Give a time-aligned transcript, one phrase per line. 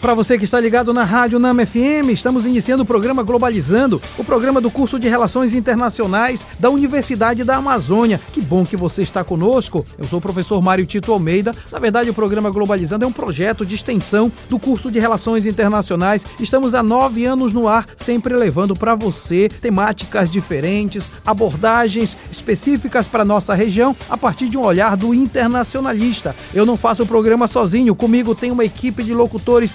[0.00, 4.24] Para você que está ligado na Rádio Nama FM, estamos iniciando o programa Globalizando, o
[4.24, 8.18] programa do curso de Relações Internacionais da Universidade da Amazônia.
[8.32, 9.84] Que bom que você está conosco.
[9.98, 11.54] Eu sou o professor Mário Tito Almeida.
[11.70, 16.24] Na verdade, o programa Globalizando é um projeto de extensão do curso de Relações Internacionais.
[16.40, 23.22] Estamos há nove anos no ar, sempre levando para você temáticas diferentes, abordagens específicas para
[23.22, 26.34] nossa região a partir de um olhar do internacionalista.
[26.54, 29.74] Eu não faço o programa sozinho, comigo tem uma equipe de locutores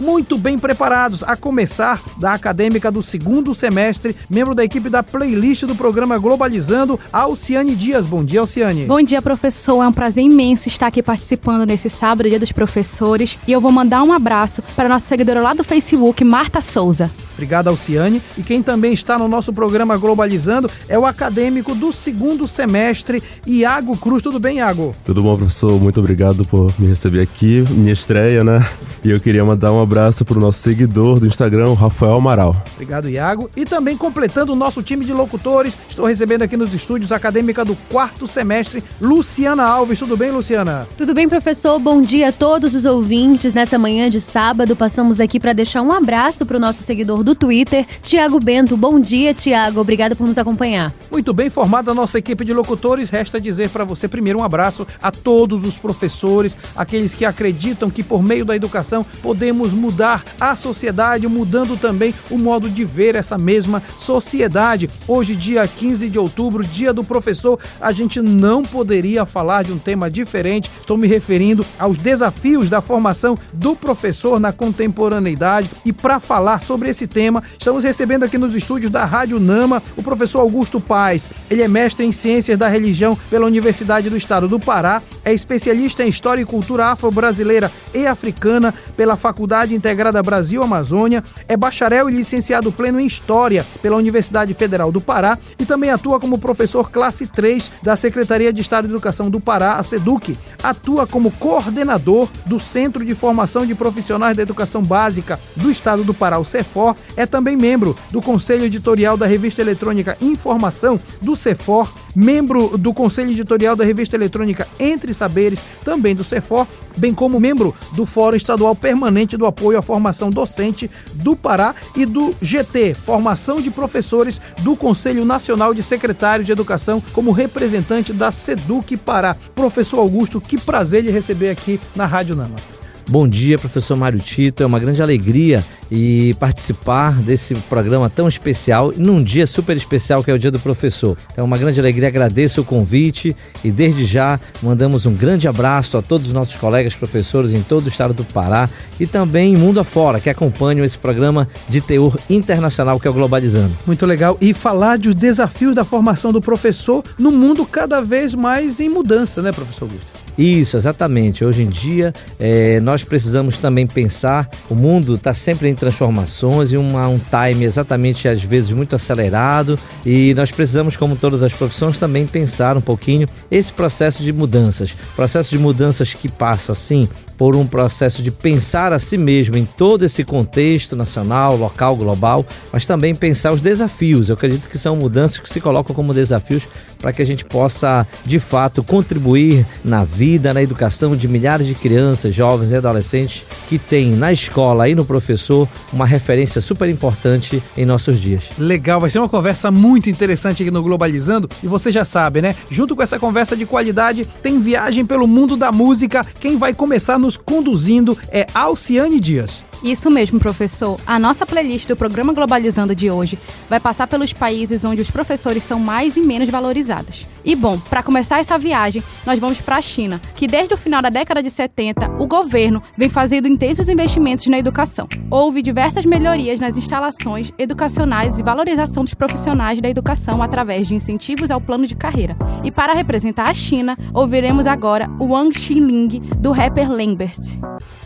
[0.00, 5.64] muito bem preparados, a começar da acadêmica do segundo semestre, membro da equipe da playlist
[5.64, 8.06] do programa Globalizando, Alciane Dias.
[8.06, 8.86] Bom dia, Alciane.
[8.86, 9.82] Bom dia, professor.
[9.82, 13.38] É um prazer imenso estar aqui participando nesse sábado, Dia dos Professores.
[13.46, 17.10] E eu vou mandar um abraço para a nossa seguidora lá do Facebook, Marta Souza.
[17.34, 18.20] Obrigado, Alciane.
[18.36, 23.96] E quem também está no nosso programa Globalizando é o acadêmico do segundo semestre, Iago
[23.96, 24.22] Cruz.
[24.22, 24.94] Tudo bem, Iago?
[25.04, 25.80] Tudo bom, professor?
[25.80, 28.66] Muito obrigado por me receber aqui, minha estreia, né?
[29.02, 32.54] E eu queria mandar um abraço para o nosso seguidor do Instagram, Rafael Amaral.
[32.74, 33.50] Obrigado, Iago.
[33.56, 37.74] E também completando o nosso time de locutores, estou recebendo aqui nos estúdios acadêmica do
[37.90, 39.98] quarto semestre, Luciana Alves.
[39.98, 40.86] Tudo bem, Luciana?
[40.96, 41.76] Tudo bem, professor?
[41.80, 43.52] Bom dia a todos os ouvintes.
[43.52, 47.34] Nessa manhã de sábado, passamos aqui para deixar um abraço para o nosso seguidor do
[47.34, 48.76] Twitter, Tiago Bento.
[48.76, 49.80] Bom dia, Tiago.
[49.80, 50.94] Obrigada por nos acompanhar.
[51.10, 53.10] Muito bem formada a nossa equipe de locutores.
[53.10, 58.04] Resta dizer para você primeiro um abraço a todos os professores, aqueles que acreditam que
[58.04, 63.38] por meio da educação podemos mudar a sociedade, mudando também o modo de ver essa
[63.38, 64.90] mesma sociedade.
[65.06, 69.78] Hoje, dia 15 de outubro, dia do professor, a gente não poderia falar de um
[69.78, 70.70] tema diferente.
[70.80, 76.88] Estou me referindo aos desafios da formação do professor na contemporaneidade e para falar sobre
[76.90, 77.42] esse tema tema.
[77.58, 81.28] Estamos recebendo aqui nos estúdios da Rádio Nama o professor Augusto Paz.
[81.50, 86.02] Ele é mestre em Ciências da Religião pela Universidade do Estado do Pará, é especialista
[86.02, 92.72] em História e Cultura Afro-Brasileira e Africana pela Faculdade Integrada Brasil-Amazônia, é bacharel e licenciado
[92.72, 97.70] pleno em História pela Universidade Federal do Pará e também atua como professor classe 3
[97.82, 100.36] da Secretaria de Estado de Educação do Pará, a SEDUC.
[100.62, 106.14] Atua como coordenador do Centro de Formação de Profissionais da Educação Básica do Estado do
[106.14, 111.90] Pará, o CEFOR, é também membro do Conselho Editorial da revista eletrônica Informação, do CEFOR,
[112.14, 116.66] membro do Conselho Editorial da revista eletrônica Entre Saberes, também do CEFOR,
[116.96, 122.04] bem como membro do Fórum Estadual Permanente do Apoio à Formação Docente do Pará e
[122.04, 128.32] do GT, Formação de Professores do Conselho Nacional de Secretários de Educação, como representante da
[128.32, 129.36] SEDUC Pará.
[129.54, 132.79] Professor Augusto, que prazer de receber aqui na Rádio Nama.
[133.08, 134.62] Bom dia, professor Mário Tito.
[134.62, 140.30] É uma grande alegria e participar desse programa tão especial num dia super especial que
[140.30, 141.16] é o Dia do Professor.
[141.32, 145.98] Então, é uma grande alegria, agradeço o convite e desde já mandamos um grande abraço
[145.98, 148.68] a todos os nossos colegas professores em todo o estado do Pará
[148.98, 153.76] e também mundo afora que acompanham esse programa de teor internacional que é o Globalizando.
[153.86, 154.38] Muito legal.
[154.40, 159.42] E falar de desafio da formação do professor no mundo cada vez mais em mudança,
[159.42, 160.19] né, professor Augusto?
[160.38, 161.44] Isso, exatamente.
[161.44, 166.76] Hoje em dia, é, nós precisamos também pensar, o mundo está sempre em transformações e
[166.76, 171.98] uma, um time exatamente, às vezes, muito acelerado e nós precisamos, como todas as profissões,
[171.98, 174.94] também pensar um pouquinho esse processo de mudanças.
[175.14, 177.08] Processo de mudanças que passa, sim,
[177.40, 182.44] por um processo de pensar a si mesmo em todo esse contexto nacional, local, global,
[182.70, 184.28] mas também pensar os desafios.
[184.28, 186.64] Eu acredito que são mudanças que se colocam como desafios
[187.00, 191.74] para que a gente possa, de fato, contribuir na vida, na educação de milhares de
[191.74, 197.62] crianças, jovens e adolescentes que têm na escola e no professor uma referência super importante
[197.76, 198.44] em nossos dias.
[198.58, 202.54] Legal, vai ser uma conversa muito interessante aqui no Globalizando e você já sabe, né?
[202.70, 206.24] Junto com essa conversa de qualidade, tem viagem pelo mundo da música.
[206.38, 209.69] Quem vai começar nos conduzindo é Alciane Dias.
[209.82, 211.00] Isso mesmo, professor.
[211.06, 215.62] A nossa playlist do programa Globalizando de hoje vai passar pelos países onde os professores
[215.62, 217.26] são mais e menos valorizados.
[217.42, 221.00] E bom, para começar essa viagem, nós vamos para a China, que desde o final
[221.00, 225.08] da década de 70, o governo vem fazendo intensos investimentos na educação.
[225.30, 231.50] Houve diversas melhorias nas instalações educacionais e valorização dos profissionais da educação através de incentivos
[231.50, 232.36] ao plano de carreira.
[232.62, 237.40] E para representar a China, ouviremos agora o Wang Xinling do rapper Lambert.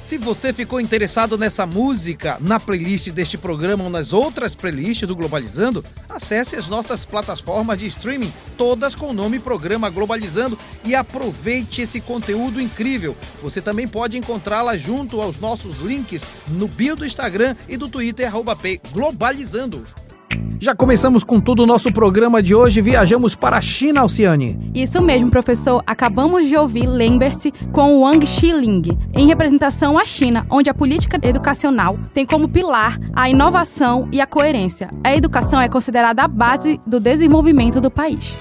[0.05, 5.17] Se você ficou interessado nessa música, na playlist deste programa ou nas outras playlists do
[5.17, 11.81] Globalizando, acesse as nossas plataformas de streaming, todas com o nome Programa Globalizando, e aproveite
[11.81, 13.17] esse conteúdo incrível.
[13.41, 18.27] Você também pode encontrá-la junto aos nossos links no bio do Instagram e do Twitter,
[18.27, 20.04] arroba P Globalizando.
[20.61, 22.81] Já começamos com tudo o nosso programa de hoje.
[22.81, 24.59] Viajamos para a China, Alciane.
[24.75, 25.83] Isso mesmo, professor.
[25.87, 31.99] Acabamos de ouvir Lembre-se com Wang Xiling, em representação à China, onde a política educacional
[32.13, 34.89] tem como pilar a inovação e a coerência.
[35.03, 38.37] A educação é considerada a base do desenvolvimento do país.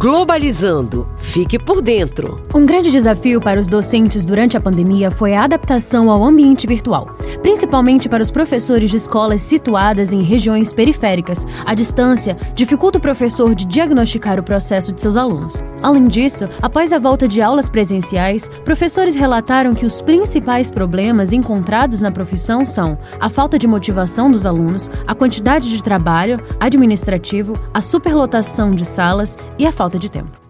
[0.00, 1.06] Globalizando.
[1.18, 2.40] Fique por dentro.
[2.54, 7.14] Um grande desafio para os docentes durante a pandemia foi a adaptação ao ambiente virtual,
[7.42, 11.46] principalmente para os professores de escolas situadas em regiões periféricas.
[11.66, 15.62] A distância dificulta o professor de diagnosticar o processo de seus alunos.
[15.82, 22.00] Além disso, após a volta de aulas presenciais, professores relataram que os principais problemas encontrados
[22.00, 27.82] na profissão são a falta de motivação dos alunos, a quantidade de trabalho administrativo, a
[27.82, 30.49] superlotação de salas e a falta falta de tempo.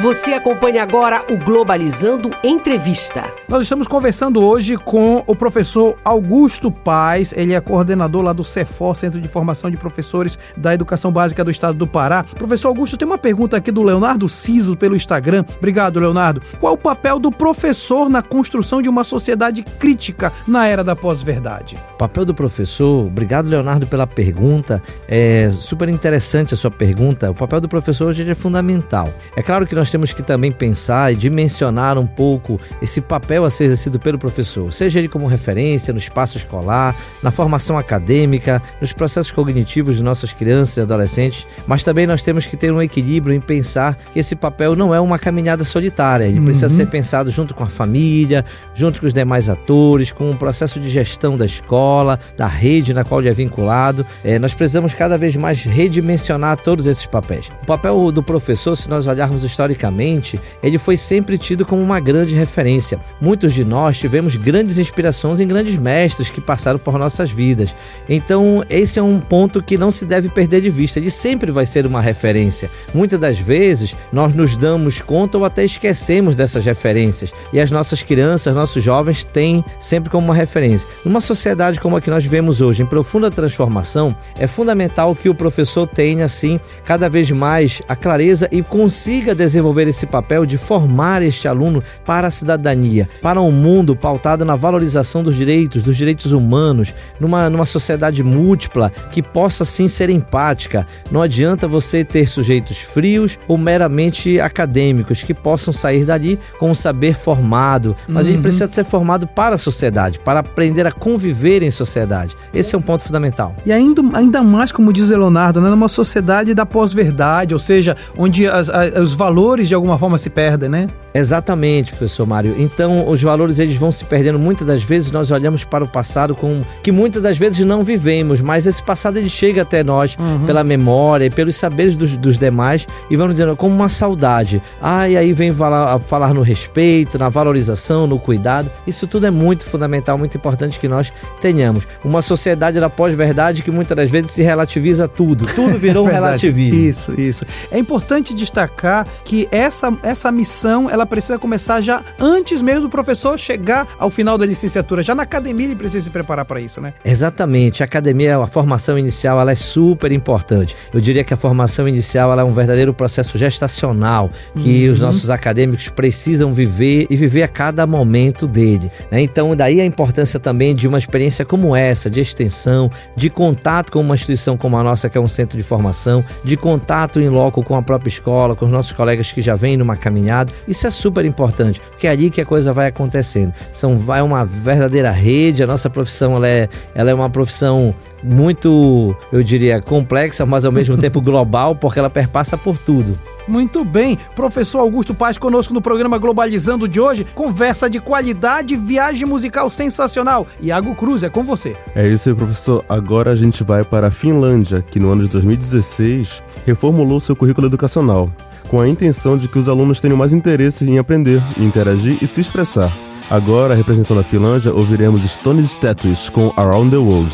[0.00, 3.32] Você acompanha agora o Globalizando Entrevista.
[3.48, 7.34] Nós estamos conversando hoje com o professor Augusto Paz.
[7.36, 11.50] Ele é coordenador lá do CEFOR, Centro de Formação de Professores da Educação Básica do
[11.50, 12.22] Estado do Pará.
[12.22, 15.44] Professor Augusto, tem uma pergunta aqui do Leonardo Ciso pelo Instagram.
[15.56, 16.40] Obrigado, Leonardo.
[16.60, 21.76] Qual o papel do professor na construção de uma sociedade crítica na era da pós-verdade?
[21.94, 24.80] O papel do professor, obrigado, Leonardo, pela pergunta.
[25.08, 27.28] É super interessante a sua pergunta.
[27.28, 29.08] O papel do professor hoje é fundamental.
[29.34, 33.46] É claro que nós nós temos que também pensar e dimensionar um pouco esse papel
[33.46, 38.60] a ser exercido pelo professor, seja ele como referência no espaço escolar, na formação acadêmica,
[38.82, 42.82] nos processos cognitivos de nossas crianças e adolescentes, mas também nós temos que ter um
[42.82, 46.44] equilíbrio em pensar que esse papel não é uma caminhada solitária, ele uhum.
[46.44, 48.44] precisa ser pensado junto com a família,
[48.74, 53.04] junto com os demais atores, com o processo de gestão da escola, da rede na
[53.04, 54.04] qual ele é vinculado.
[54.22, 57.50] É, nós precisamos cada vez mais redimensionar todos esses papéis.
[57.62, 62.00] O papel do professor, se nós olharmos historicamente, historicamente, ele foi sempre tido como uma
[62.00, 62.98] grande referência.
[63.20, 67.74] Muitos de nós tivemos grandes inspirações em grandes mestres que passaram por nossas vidas.
[68.08, 70.98] Então, esse é um ponto que não se deve perder de vista.
[70.98, 72.70] Ele sempre vai ser uma referência.
[72.92, 77.32] Muitas das vezes, nós nos damos conta ou até esquecemos dessas referências.
[77.52, 80.88] E as nossas crianças, nossos jovens têm sempre como uma referência.
[81.04, 85.34] Numa sociedade como a que nós vivemos hoje, em profunda transformação, é fundamental que o
[85.34, 90.56] professor tenha, assim, cada vez mais a clareza e consiga desenvolver desenvolver esse papel de
[90.56, 95.96] formar este aluno para a cidadania, para um mundo pautado na valorização dos direitos, dos
[95.96, 100.86] direitos humanos, numa, numa sociedade múltipla que possa sim ser empática.
[101.10, 106.74] Não adianta você ter sujeitos frios ou meramente acadêmicos que possam sair dali com um
[106.74, 108.32] saber formado, mas uhum.
[108.32, 112.34] ele precisa ser formado para a sociedade, para aprender a conviver em sociedade.
[112.54, 113.54] Esse é um ponto fundamental.
[113.66, 118.46] E ainda, ainda mais, como diz Leonardo, né, numa sociedade da pós-verdade, ou seja, onde
[118.46, 120.88] as, as, os valores valores de alguma forma se perdem, né?
[121.14, 122.54] Exatamente, professor Mário.
[122.58, 124.38] Então, os valores eles vão se perdendo.
[124.38, 128.40] Muitas das vezes nós olhamos para o passado com que muitas das vezes não vivemos,
[128.40, 130.44] mas esse passado ele chega até nós uhum.
[130.44, 134.62] pela memória e pelos saberes dos, dos demais e vamos dizendo como uma saudade.
[134.80, 138.70] Ah, e aí vem falar, falar no respeito, na valorização, no cuidado.
[138.86, 141.86] Isso tudo é muito fundamental, muito importante que nós tenhamos.
[142.04, 145.46] Uma sociedade da pós-verdade que muitas das vezes se relativiza tudo.
[145.54, 146.78] Tudo virou um relativismo.
[146.78, 147.46] Isso, isso.
[147.70, 153.38] É importante destacar que essa, essa missão ela precisa começar já antes mesmo do professor
[153.38, 155.02] chegar ao final da licenciatura.
[155.02, 156.92] Já na academia ele precisa se preparar para isso, né?
[157.04, 157.82] Exatamente.
[157.82, 160.76] A academia, a formação inicial, ela é super importante.
[160.92, 164.30] Eu diria que a formação inicial ela é um verdadeiro processo gestacional
[164.60, 164.94] que uhum.
[164.94, 168.90] os nossos acadêmicos precisam viver e viver a cada momento dele.
[169.10, 169.22] Né?
[169.22, 174.00] Então, daí a importância também de uma experiência como essa, de extensão, de contato com
[174.00, 177.62] uma instituição como a nossa, que é um centro de formação, de contato em loco
[177.62, 180.52] com a própria escola, com os nossos colegas que já vêm numa caminhada.
[180.66, 183.52] Isso é super importante, porque é ali que a coisa vai acontecendo.
[183.72, 189.14] São, vai uma verdadeira rede, a nossa profissão ela é, ela é uma profissão muito,
[189.32, 193.18] eu diria, complexa, mas ao mesmo tempo global, porque ela perpassa por tudo.
[193.46, 197.24] Muito bem, professor Augusto Paz conosco no programa Globalizando de hoje.
[197.34, 200.46] Conversa de qualidade, viagem musical sensacional.
[200.60, 201.76] Iago Cruz, é com você.
[201.94, 202.84] É isso aí, professor.
[202.88, 207.66] Agora a gente vai para a Finlândia, que no ano de 2016 reformulou seu currículo
[207.66, 208.30] educacional
[208.68, 212.40] com a intenção de que os alunos tenham mais interesse em aprender, interagir e se
[212.40, 212.92] expressar.
[213.30, 217.32] Agora, representando a Finlândia, ouviremos Stone Statues com Around the World.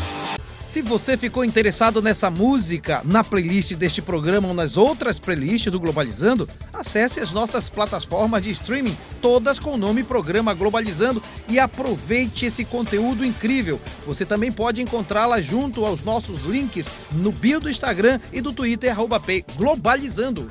[0.75, 5.79] Se você ficou interessado nessa música, na playlist deste programa ou nas outras playlists do
[5.79, 12.47] Globalizando, acesse as nossas plataformas de streaming, todas com o nome Programa Globalizando, e aproveite
[12.47, 13.79] esse conteúdo incrível.
[14.05, 18.91] Você também pode encontrá-la junto aos nossos links no bio do Instagram e do Twitter,
[18.91, 19.21] arroba
[19.55, 20.49] Globalizando.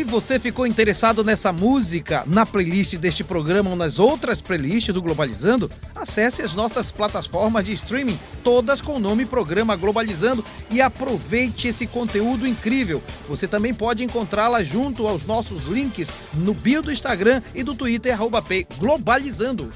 [0.00, 5.02] Se você ficou interessado nessa música, na playlist deste programa ou nas outras playlists do
[5.02, 11.68] Globalizando, acesse as nossas plataformas de streaming, todas com o nome Programa Globalizando, e aproveite
[11.68, 13.02] esse conteúdo incrível.
[13.28, 18.14] Você também pode encontrá-la junto aos nossos links no bio do Instagram e do Twitter,
[18.14, 19.70] arroba P Globalizando.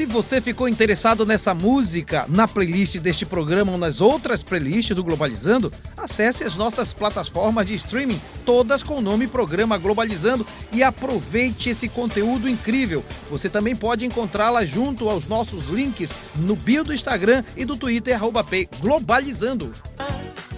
[0.00, 5.04] Se você ficou interessado nessa música, na playlist deste programa ou nas outras playlists do
[5.04, 11.68] Globalizando, acesse as nossas plataformas de streaming, todas com o nome Programa Globalizando, e aproveite
[11.68, 13.04] esse conteúdo incrível.
[13.28, 18.14] Você também pode encontrá-la junto aos nossos links no bio do Instagram e do Twitter,
[18.14, 19.70] arroba P Globalizando.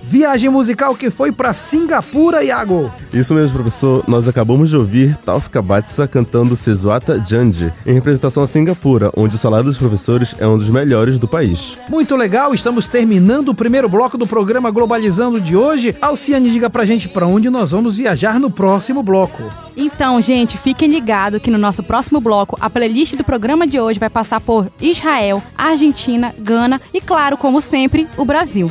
[0.03, 2.91] Viagem musical que foi para Singapura, Iago.
[3.13, 4.05] Isso mesmo, professor.
[4.09, 9.39] Nós acabamos de ouvir Taufika Batsa cantando Sesuata Janji, em representação a Singapura, onde o
[9.39, 11.79] salário dos professores é um dos melhores do país.
[11.89, 15.95] Muito legal, estamos terminando o primeiro bloco do programa Globalizando de hoje.
[16.01, 19.43] Alciane, diga pra gente para onde nós vamos viajar no próximo bloco.
[19.77, 23.99] Então, gente, fiquem ligados que no nosso próximo bloco, a playlist do programa de hoje
[23.99, 28.71] vai passar por Israel, Argentina, Gana e, claro, como sempre, o Brasil.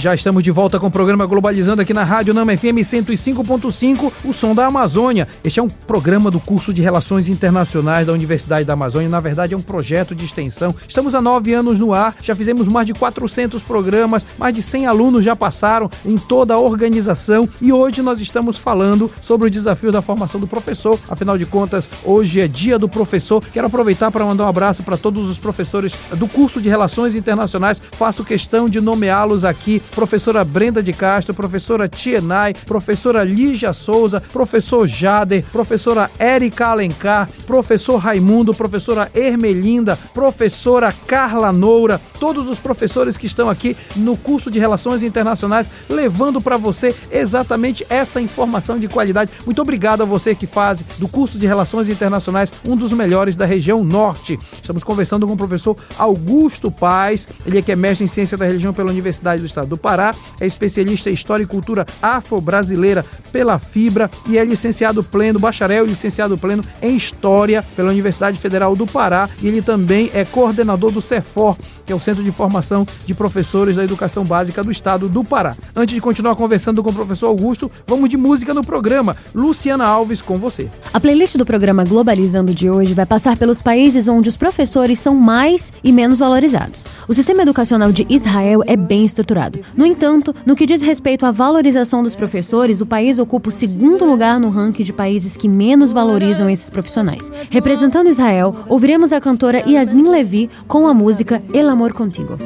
[0.00, 4.32] Já estamos de volta com o programa Globalizando aqui na Rádio Nama FM 105.5, o
[4.32, 5.28] som da Amazônia.
[5.44, 9.10] Este é um programa do curso de Relações Internacionais da Universidade da Amazônia.
[9.10, 10.74] Na verdade, é um projeto de extensão.
[10.88, 14.86] Estamos há nove anos no ar, já fizemos mais de 400 programas, mais de 100
[14.86, 19.92] alunos já passaram em toda a organização e hoje nós estamos falando sobre o desafio
[19.92, 20.98] da formação do professor.
[21.10, 23.44] Afinal de contas, hoje é dia do professor.
[23.52, 27.82] Quero aproveitar para mandar um abraço para todos os professores do curso de Relações Internacionais.
[27.92, 34.86] Faço questão de nomeá-los aqui professora Brenda de Castro, professora Tienai, professora Lígia Souza, professor
[34.86, 43.26] Jader, professora Érica Alencar, professor Raimundo, professora Ermelinda, professora Carla Noura, todos os professores que
[43.26, 49.30] estão aqui no curso de Relações Internacionais, levando para você exatamente essa informação de qualidade.
[49.44, 53.44] Muito obrigado a você que faz do curso de Relações Internacionais um dos melhores da
[53.44, 54.38] região norte.
[54.52, 58.44] Estamos conversando com o professor Augusto Paz, ele é que é mestre em Ciência da
[58.44, 63.58] Religião pela Universidade do Estado do Pará, é especialista em História e Cultura Afro-Brasileira pela
[63.58, 68.86] Fibra e é licenciado pleno, bacharel e licenciado pleno em História pela Universidade Federal do
[68.86, 73.14] Pará e ele também é coordenador do CEFOR, que é o Centro de Formação de
[73.14, 75.56] Professores da Educação Básica do Estado do Pará.
[75.74, 79.16] Antes de continuar conversando com o professor Augusto, vamos de música no programa.
[79.34, 80.68] Luciana Alves com você.
[80.92, 85.14] A playlist do programa Globalizando de hoje vai passar pelos países onde os professores são
[85.14, 86.84] mais e menos valorizados.
[87.08, 89.60] O sistema educacional de Israel é bem estruturado.
[89.76, 94.04] No entanto, no que diz respeito à valorização dos professores, o país ocupa o segundo
[94.04, 97.30] lugar no ranking de países que menos valorizam esses profissionais.
[97.50, 102.38] Representando Israel, ouviremos a cantora Yasmin Levi com a música El Amor Contigo.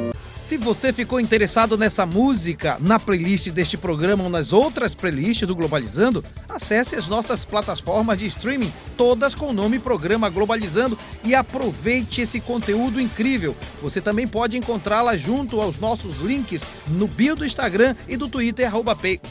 [0.45, 5.55] Se você ficou interessado nessa música, na playlist deste programa ou nas outras playlists do
[5.55, 12.21] Globalizando, acesse as nossas plataformas de streaming, todas com o nome Programa Globalizando, e aproveite
[12.21, 13.55] esse conteúdo incrível.
[13.81, 18.69] Você também pode encontrá-la junto aos nossos links no bio do Instagram e do Twitter,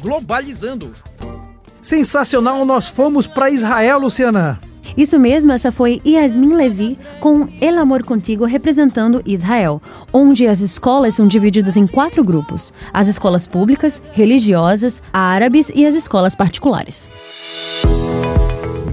[0.00, 0.92] Globalizando.
[1.80, 4.60] Sensacional, nós fomos para Israel, Luciana.
[4.96, 11.14] Isso mesmo, essa foi Yasmin Levi com El Amor Contigo representando Israel, onde as escolas
[11.14, 17.08] são divididas em quatro grupos: as escolas públicas, religiosas, árabes e as escolas particulares.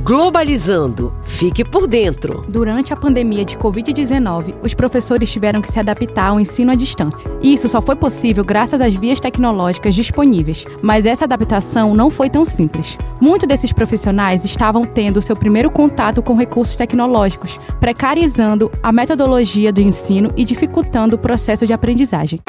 [0.04, 1.14] Globalizando.
[1.24, 2.44] Fique por dentro.
[2.48, 7.30] Durante a pandemia de Covid-19, os professores tiveram que se adaptar ao ensino à distância.
[7.40, 12.44] Isso só foi possível graças às vias tecnológicas disponíveis, mas essa adaptação não foi tão
[12.44, 12.98] simples.
[13.20, 19.82] Muitos desses profissionais estavam tendo seu primeiro contato com recursos tecnológicos, precarizando a metodologia do
[19.82, 22.40] ensino e dificultando o processo de aprendizagem.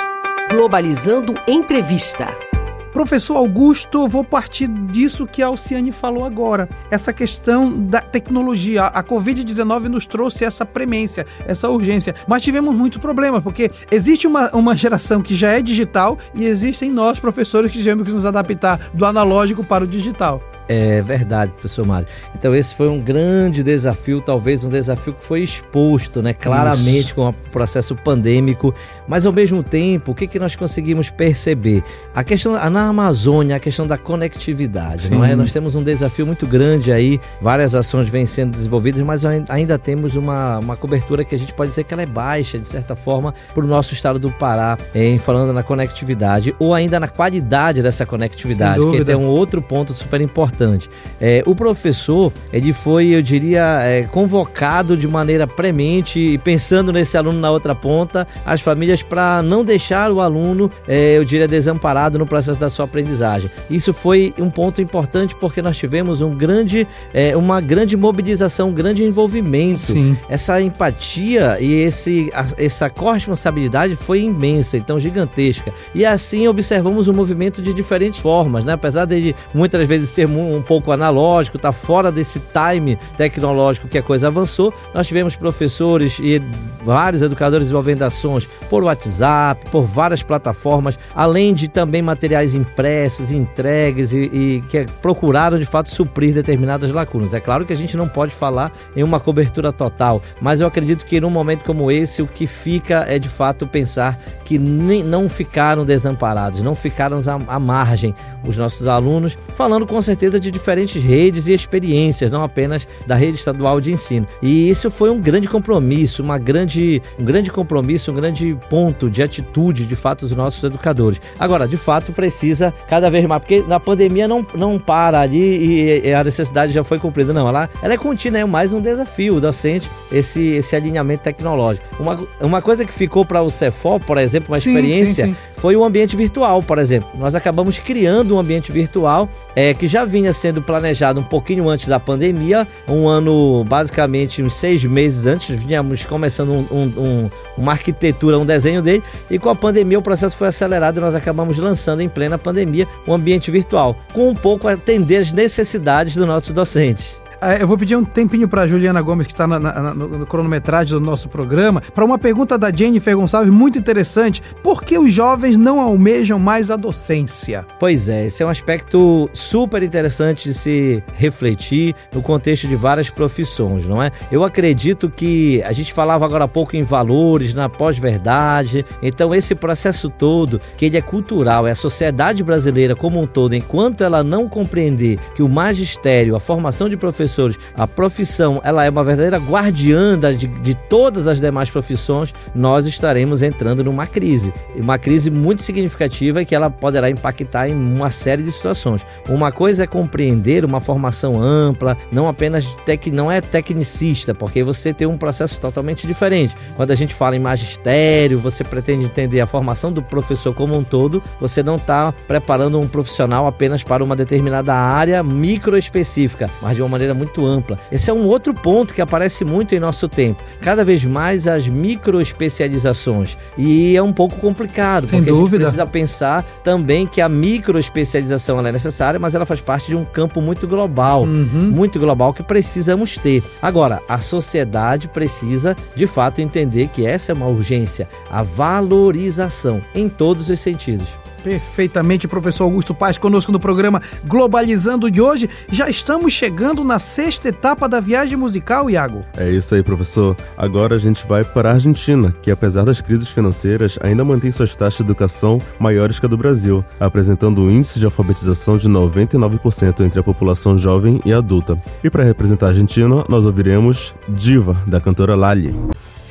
[0.51, 2.52] Globalizando Entrevista.
[2.93, 6.69] Professor Augusto, vou partir disso que a Alciane falou agora.
[6.91, 8.85] Essa questão da tecnologia.
[8.85, 12.15] A Covid-19 nos trouxe essa premência, essa urgência.
[12.29, 16.91] Mas tivemos muitos problemas, porque existe uma, uma geração que já é digital e existem
[16.91, 20.43] nós, professores, que tivemos que nos adaptar do analógico para o digital.
[20.69, 22.07] É verdade, professor Mário.
[22.35, 27.15] Então esse foi um grande desafio, talvez um desafio que foi exposto, né, claramente Isso.
[27.15, 28.75] com o processo pandêmico,
[29.07, 31.83] mas ao mesmo tempo, o que, que nós conseguimos perceber?
[32.15, 35.17] A questão na Amazônia, a questão da conectividade, Sim.
[35.17, 35.35] não é?
[35.35, 40.15] Nós temos um desafio muito grande aí, várias ações vêm sendo desenvolvidas, mas ainda temos
[40.15, 43.35] uma, uma cobertura que a gente pode dizer que ela é baixa, de certa forma,
[43.53, 48.07] para o nosso estado do Pará, em falando na conectividade, ou ainda na qualidade dessa
[48.07, 50.91] conectividade, que é um outro ponto super importante importante.
[51.21, 57.17] É, o professor, ele foi, eu diria, é, convocado de maneira premente e pensando nesse
[57.17, 62.19] aluno na outra ponta, as famílias para não deixar o aluno, é, eu diria, desamparado
[62.19, 63.51] no processo da sua aprendizagem.
[63.71, 68.75] Isso foi um ponto importante porque nós tivemos um grande, é, uma grande mobilização, um
[68.75, 69.81] grande envolvimento.
[69.81, 70.17] Sim.
[70.29, 75.73] Essa empatia e esse, a, essa corresponsabilidade foi imensa, então gigantesca.
[75.95, 78.73] E assim observamos o movimento de diferentes formas, né?
[78.73, 83.89] apesar de muitas vezes ser muito um, um pouco analógico, está fora desse time tecnológico
[83.89, 84.73] que a coisa avançou.
[84.95, 86.43] Nós tivemos professores e
[86.85, 94.13] vários educadores desenvolvendo ações por WhatsApp, por várias plataformas, além de também materiais impressos, entregues
[94.13, 97.35] e, e que procuraram de fato suprir determinadas lacunas.
[97.35, 101.05] É claro que a gente não pode falar em uma cobertura total, mas eu acredito
[101.05, 105.29] que num momento como esse o que fica é de fato pensar que nem, não
[105.29, 108.15] ficaram desamparados, não ficaram à, à margem
[108.47, 113.39] os nossos alunos, falando com certeza de diferentes redes e experiências, não apenas da rede
[113.39, 114.27] estadual de ensino.
[114.41, 119.23] E isso foi um grande compromisso, uma grande, um grande compromisso, um grande ponto de
[119.23, 121.21] atitude de fato dos nossos educadores.
[121.39, 126.13] Agora, de fato, precisa cada vez mais, porque na pandemia não, não para ali e,
[126.13, 127.49] a necessidade já foi cumprida, não.
[127.49, 131.87] Ela, ela é contínua, é mais um desafio docente esse, esse alinhamento tecnológico.
[131.99, 135.37] Uma, uma coisa que ficou para o Cefol, por exemplo, uma sim, experiência, sim, sim.
[135.63, 137.09] Foi o ambiente virtual, por exemplo.
[137.17, 141.87] Nós acabamos criando um ambiente virtual é, que já vinha sendo planejado um pouquinho antes
[141.87, 147.71] da pandemia, um ano, basicamente, uns seis meses antes, vínhamos começando um, um, um, uma
[147.71, 151.57] arquitetura, um desenho dele, e com a pandemia o processo foi acelerado e nós acabamos
[151.61, 156.53] lançando em plena pandemia um ambiente virtual, com um pouco atender as necessidades do nosso
[156.53, 157.22] docente.
[157.43, 161.29] É, eu vou pedir um tempinho para Juliana Gomes, que está no cronometragem do nosso
[161.29, 164.41] programa, para uma pergunta da Jennifer Gonçalves muito interessante.
[164.63, 167.67] Por que os jovens não almejam mais a docência?
[167.81, 173.11] Pois é, esse é um aspecto super interessante de se refletir no contexto de várias
[173.11, 174.13] profissões, não é?
[174.31, 179.57] Eu acredito que a gente falava agora há pouco em valores, na pós-verdade, então esse
[179.57, 184.23] processo todo, que ele é cultural, é a sociedade brasileira como um todo, enquanto ela
[184.23, 189.05] não compreender que o magistério, a formação de professores, professores, a profissão ela é uma
[189.05, 194.53] verdadeira guardiã de, de todas as demais profissões, nós estaremos entrando numa crise.
[194.77, 199.07] Uma crise muito significativa que ela poderá impactar em uma série de situações.
[199.29, 204.93] Uma coisa é compreender uma formação ampla, não apenas tec, não é tecnicista, porque você
[204.93, 206.55] tem um processo totalmente diferente.
[206.77, 210.85] Quando a gente fala em magistério, você pretende entender a formação do professor como um
[210.85, 216.77] todo, você não está preparando um profissional apenas para uma determinada área micro específica, mas
[216.77, 217.79] de uma maneira muito muito ampla.
[217.91, 220.43] Esse é um outro ponto que aparece muito em nosso tempo.
[220.61, 223.37] Cada vez mais as microespecializações.
[223.57, 225.65] E é um pouco complicado, Sem porque dúvida.
[225.65, 229.97] a gente precisa pensar também que a microespecialização é necessária, mas ela faz parte de
[229.97, 231.71] um campo muito global, uhum.
[231.71, 233.43] muito global que precisamos ter.
[233.61, 240.09] Agora, a sociedade precisa de fato entender que essa é uma urgência, a valorização em
[240.09, 241.22] todos os sentidos.
[241.43, 245.49] Perfeitamente, professor Augusto Paz, conosco no programa Globalizando de hoje.
[245.69, 249.25] Já estamos chegando na sexta etapa da viagem musical, Iago.
[249.37, 250.37] É isso aí, professor.
[250.57, 254.77] Agora a gente vai para a Argentina, que apesar das crises financeiras, ainda mantém suas
[254.77, 260.01] taxas de educação maiores que a do Brasil, apresentando um índice de alfabetização de 99%
[260.01, 261.81] entre a população jovem e adulta.
[262.03, 265.75] E para representar a Argentina, nós ouviremos Diva, da cantora Lali.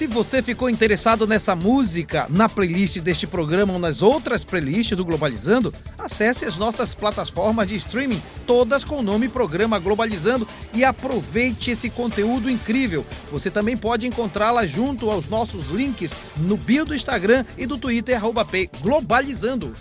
[0.02, 5.06] Se você ficou interessado nessa música, na playlist deste programa ou nas outras playlists do
[5.06, 11.70] Globalizando, acesse as nossas plataformas de streaming, todas com o nome Programa Globalizando, e aproveite
[11.70, 13.06] esse conteúdo incrível.
[13.30, 18.18] Você também pode encontrá-la junto aos nossos links no bio do Instagram e do Twitter,
[18.18, 19.72] arroba P Globalizando.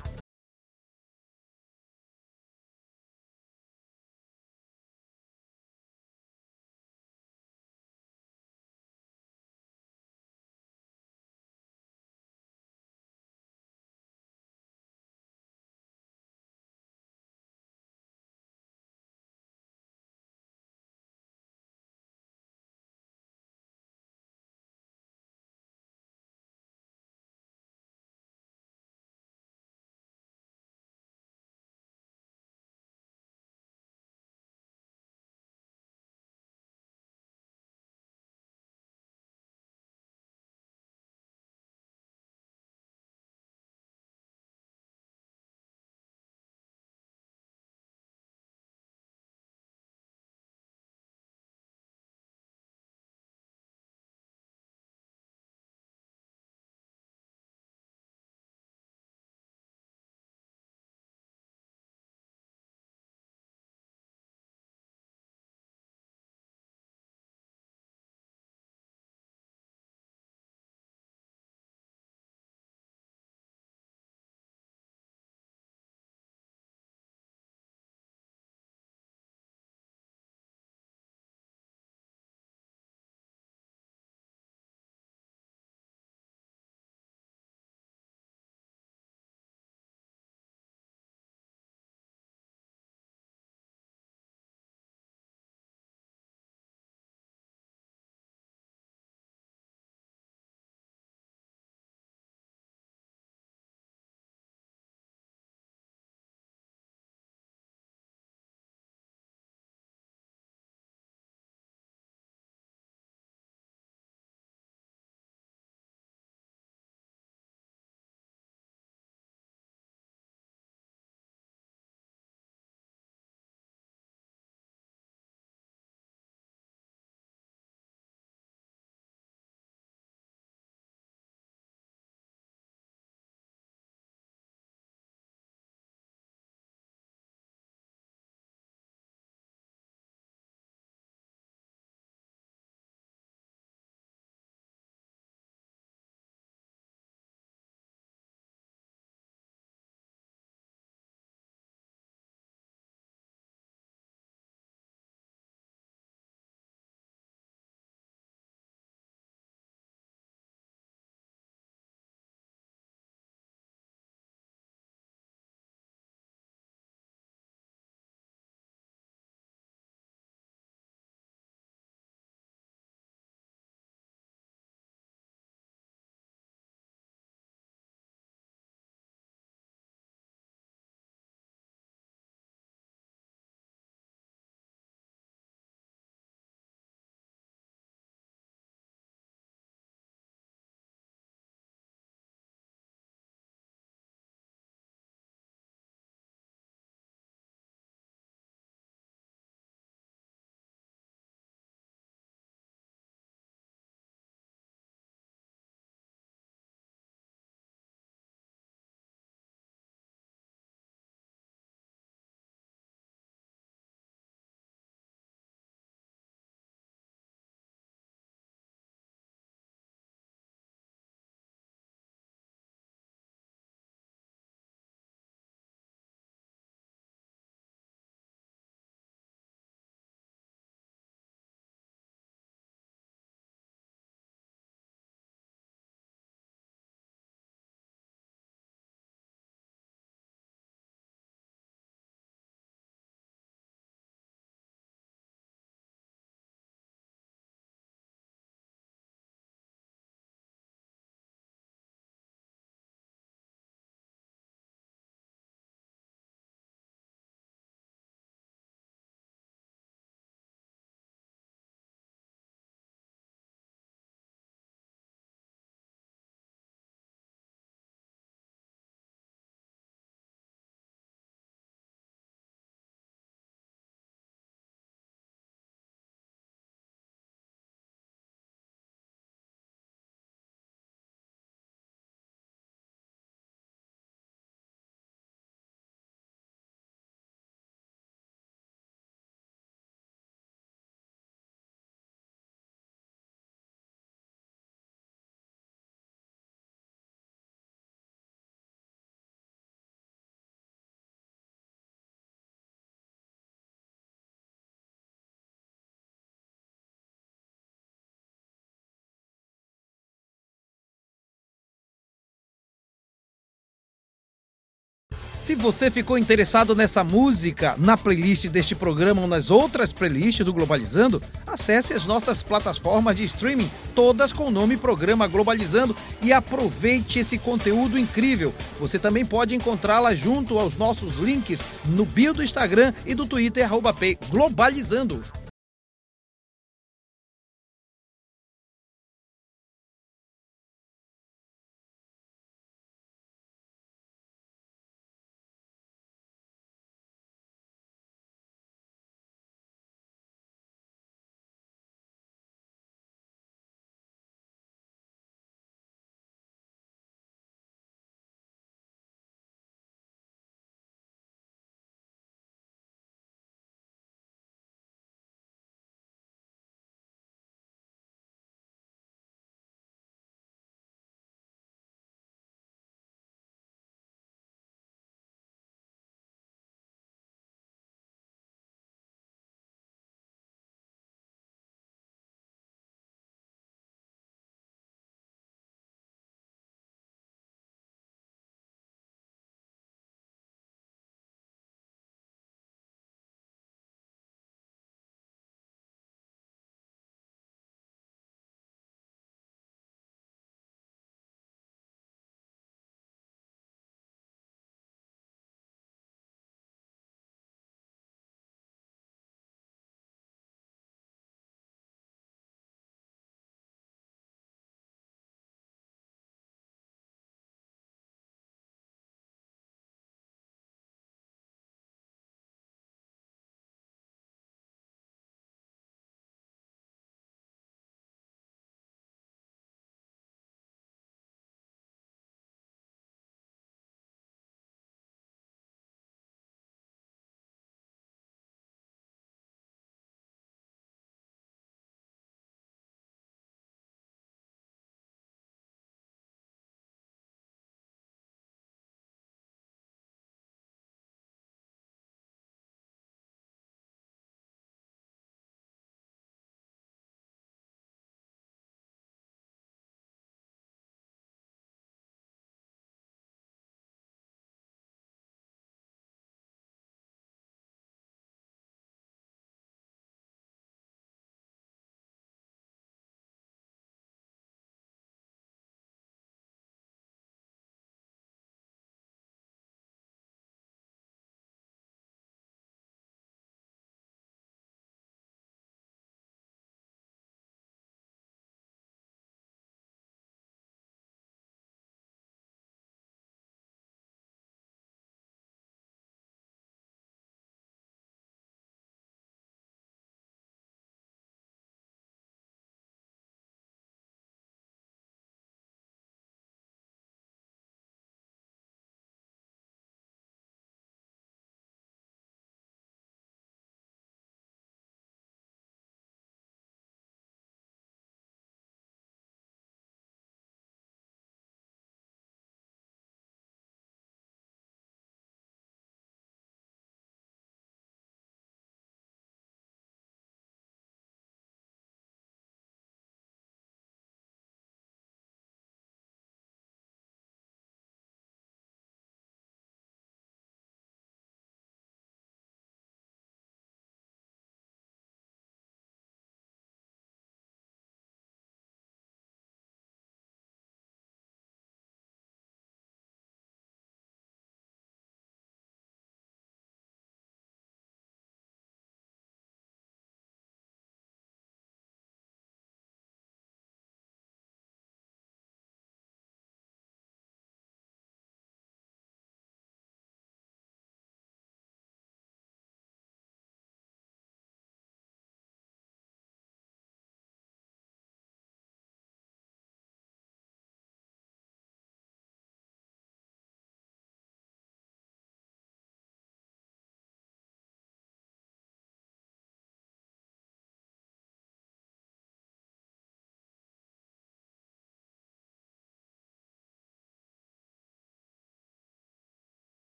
[315.51, 320.55] Se você ficou interessado nessa música, na playlist deste programa ou nas outras playlists do
[320.55, 327.19] Globalizando, acesse as nossas plataformas de streaming, todas com o nome Programa Globalizando, e aproveite
[327.19, 328.55] esse conteúdo incrível.
[328.79, 333.65] Você também pode encontrá-la junto aos nossos links no bio do Instagram e do Twitter,
[333.65, 335.21] arroba P Globalizando.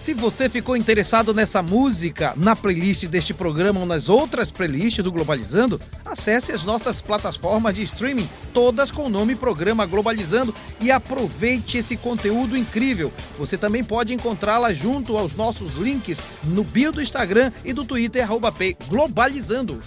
[0.00, 5.12] Se você ficou interessado nessa música, na playlist deste programa ou nas outras playlists do
[5.12, 11.76] Globalizando, acesse as nossas plataformas de streaming, todas com o nome Programa Globalizando, e aproveite
[11.76, 13.12] esse conteúdo incrível.
[13.38, 18.22] Você também pode encontrá-la junto aos nossos links no bio do Instagram e do Twitter,
[18.22, 19.82] arroba P Globalizando.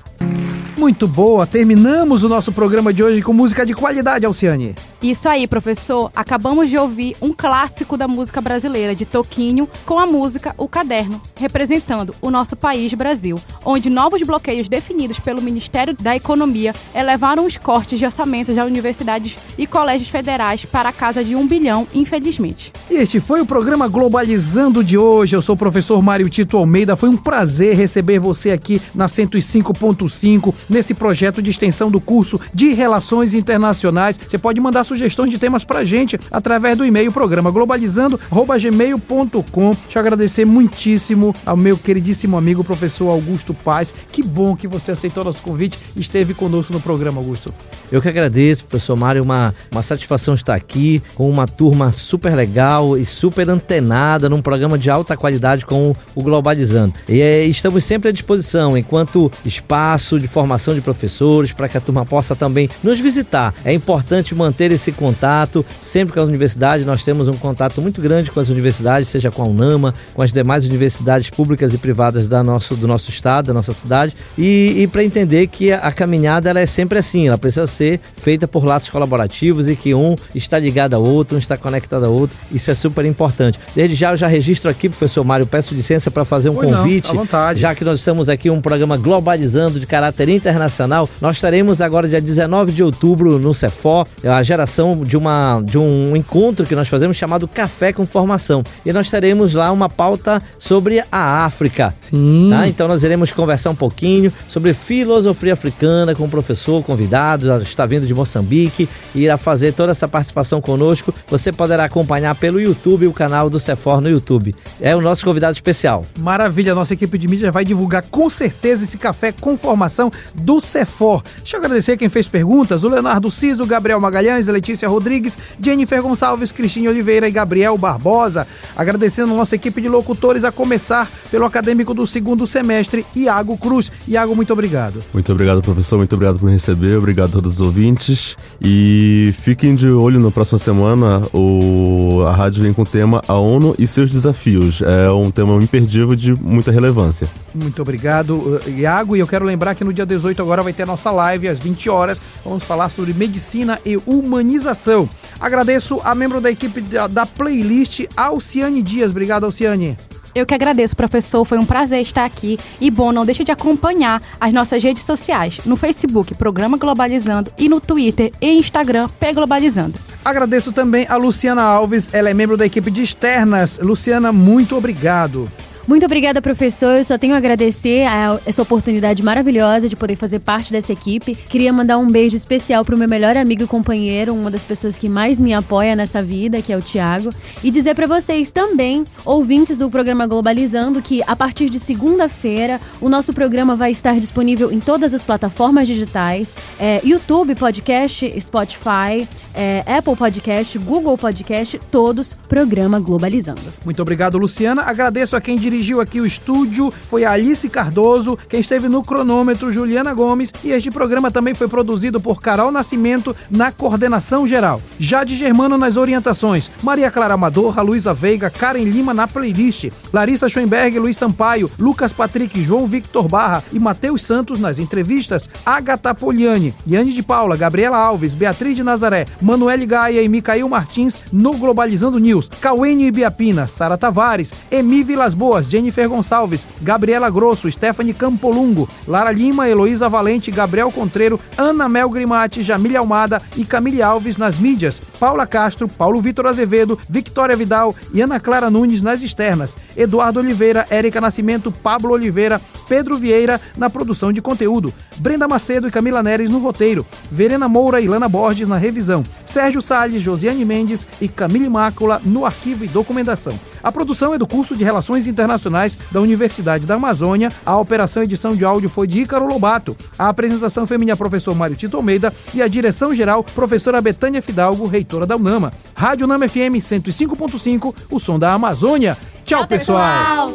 [0.75, 4.73] Muito boa, terminamos o nosso programa de hoje com música de qualidade, Alciane.
[5.03, 6.09] Isso aí, professor.
[6.15, 11.21] Acabamos de ouvir um clássico da música brasileira, de Toquinho, com a música O Caderno,
[11.37, 17.57] representando o nosso país Brasil, onde novos bloqueios definidos pelo Ministério da Economia elevaram os
[17.57, 22.71] cortes de orçamentos das universidades e colégios federais para a casa de um bilhão, infelizmente.
[22.89, 25.35] E este foi o programa Globalizando de hoje.
[25.35, 26.95] Eu sou o professor Mário Tito Almeida.
[26.95, 32.73] Foi um prazer receber você aqui na 105.5 nesse projeto de extensão do curso de
[32.73, 34.17] Relações Internacionais.
[34.17, 39.71] Você pode mandar sugestões de temas pra gente através do e-mail programa globalizando@gmail.com.
[39.71, 43.93] Deixa eu agradecer muitíssimo ao meu queridíssimo amigo professor Augusto Paz.
[44.11, 47.53] Que bom que você aceitou nosso convite e esteve conosco no programa, Augusto.
[47.91, 52.97] Eu que agradeço, professor Mário, uma, uma satisfação estar aqui com uma turma super legal
[52.97, 56.93] e super antenada num programa de alta qualidade com o Globalizando.
[57.07, 61.77] E é, estamos sempre à disposição enquanto espaço de formação formação de professores, para que
[61.77, 63.53] a turma possa também nos visitar.
[63.65, 66.85] É importante manter esse contato sempre com a universidade.
[66.85, 70.31] Nós temos um contato muito grande com as universidades, seja com a UNAMA, com as
[70.31, 74.87] demais universidades públicas e privadas da nosso, do nosso estado, da nossa cidade, e, e
[74.87, 78.63] para entender que a, a caminhada ela é sempre assim, ela precisa ser feita por
[78.63, 82.37] laços colaborativos e que um está ligado ao outro, um está conectado ao outro.
[82.51, 83.59] Isso é super importante.
[83.75, 87.25] Desde já eu já registro aqui, professor Mário, peço licença para fazer um convite, não,
[87.55, 91.09] já que nós estamos aqui um programa globalizando de caráter internacional.
[91.21, 96.15] Nós estaremos agora dia 19 de outubro no Cefor, a geração de uma de um
[96.15, 98.63] encontro que nós fazemos chamado Café com Formação.
[98.85, 101.93] E nós teremos lá uma pauta sobre a África.
[101.99, 102.49] Sim.
[102.51, 102.67] Tá?
[102.67, 108.05] Então nós iremos conversar um pouquinho sobre filosofia africana com o professor convidado, está vindo
[108.05, 111.13] de Moçambique e irá fazer toda essa participação conosco.
[111.27, 114.53] Você poderá acompanhar pelo YouTube o canal do Cefor no YouTube.
[114.81, 116.05] É o nosso convidado especial.
[116.19, 121.21] Maravilha, nossa equipe de mídia vai divulgar com certeza esse café com formação do Cefor.
[121.37, 126.51] Deixa eu agradecer quem fez perguntas: o Leonardo Ciso, Gabriel Magalhães, Letícia Rodrigues, Jennifer Gonçalves,
[126.51, 128.47] Cristine Oliveira e Gabriel Barbosa.
[128.75, 133.91] Agradecendo a nossa equipe de locutores, a começar pelo acadêmico do segundo semestre, Iago Cruz.
[134.07, 135.03] Iago, muito obrigado.
[135.13, 135.97] Muito obrigado, professor.
[135.97, 136.97] Muito obrigado por me receber.
[136.97, 138.35] Obrigado a todos os ouvintes.
[138.61, 141.21] E fiquem de olho na próxima semana.
[141.33, 142.23] O...
[142.25, 144.81] A rádio vem com o tema A ONU e seus desafios.
[144.81, 147.27] É um tema imperdível de muita relevância.
[147.53, 149.15] Muito obrigado, Iago.
[149.15, 151.59] E eu quero lembrar que no dia 18 agora vai ter a nossa live às
[151.59, 152.21] 20 horas.
[152.43, 155.09] Vamos falar sobre medicina e humanização.
[155.39, 159.11] Agradeço a membro da equipe da, da playlist, Alciane Dias.
[159.11, 159.97] Obrigado, Alciane.
[160.35, 161.45] Eu que agradeço, professor.
[161.45, 162.57] Foi um prazer estar aqui.
[162.81, 165.59] E bom, não deixe de acompanhar as nossas redes sociais.
[165.65, 169.99] No Facebook, Programa Globalizando, e no Twitter e Instagram, P Globalizando.
[170.25, 173.77] Agradeço também a Luciana Alves, ela é membro da equipe de externas.
[173.79, 175.51] Luciana, muito obrigado.
[175.85, 176.95] Muito obrigada, professor.
[176.95, 181.35] Eu só tenho a agradecer a essa oportunidade maravilhosa de poder fazer parte dessa equipe.
[181.35, 184.97] Queria mandar um beijo especial para o meu melhor amigo e companheiro, uma das pessoas
[184.97, 187.31] que mais me apoia nessa vida, que é o Tiago.
[187.61, 193.09] E dizer para vocês também, ouvintes do programa Globalizando, que a partir de segunda-feira o
[193.09, 199.83] nosso programa vai estar disponível em todas as plataformas digitais: é, YouTube, podcast, Spotify, é,
[199.85, 203.61] Apple Podcast, Google Podcast, todos programa Globalizando.
[203.83, 204.83] Muito obrigado, Luciana.
[204.83, 210.13] Agradeço a quem dirigiu aqui o estúdio, foi Alice Cardoso, quem esteve no cronômetro, Juliana
[210.13, 214.81] Gomes, e este programa também foi produzido por Carol Nascimento na coordenação geral.
[214.99, 220.99] Jade Germano nas orientações, Maria Clara Amador, Luísa Veiga, Karen Lima na playlist, Larissa Schoenberg,
[220.99, 227.13] Luiz Sampaio, Lucas Patrick, João Victor Barra e Matheus Santos nas entrevistas, Agatha Poliani, Yane
[227.13, 232.49] de Paula, Gabriela Alves, Beatriz de Nazaré, Manuel Gaia e Micael Martins no Globalizando News,
[232.61, 239.67] Cauene Ibiapina, Sara Tavares, Emi Vilas Boas, Jennifer Gonçalves, Gabriela Grosso, Stephanie Campolungo, Lara Lima,
[239.67, 245.45] Heloísa Valente, Gabriel Contreiro, Ana Mel Grimati, Jamília Almada e Camille Alves nas mídias, Paula
[245.45, 251.21] Castro, Paulo Vitor Azevedo, Victoria Vidal e Ana Clara Nunes nas externas, Eduardo Oliveira, Érica
[251.21, 256.59] Nascimento, Pablo Oliveira, Pedro Vieira na produção de conteúdo, Brenda Macedo e Camila Neres no
[256.59, 262.21] roteiro, Verena Moura e Lana Borges na revisão, Sérgio Salles, Josiane Mendes e Camille Mácula
[262.23, 263.57] no arquivo e documentação.
[263.83, 267.49] A produção é do curso de Relações Internacionais da Universidade da Amazônia.
[267.65, 269.97] A operação e edição de áudio foi de Ícaro Lobato.
[270.17, 274.87] A apresentação foi minha professor Mário Tito Almeida e a direção geral, professora Betânia Fidalgo,
[274.87, 275.73] reitora da UNAMA.
[275.93, 279.17] Rádio UNAMA FM 105.5, o som da Amazônia.
[279.43, 280.49] Tchau, Tchau, pessoal.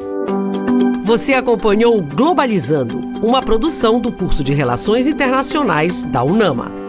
[1.02, 6.87] Você acompanhou Globalizando, uma produção do curso de Relações Internacionais da UNAMA.